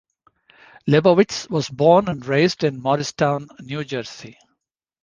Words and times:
Lebowitz 0.87 1.47
was 1.51 1.69
born 1.69 2.07
and 2.09 2.25
raised 2.25 2.63
in 2.63 2.81
Morristown, 2.81 3.47
New 3.59 3.83
Jersey. 3.83 4.35